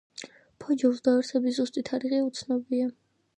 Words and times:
ფუჯოუს 0.63 1.01
დაარსების 1.07 1.59
ზუსტი 1.59 1.85
თარიღი 1.91 2.23
უცნობია. 2.31 2.91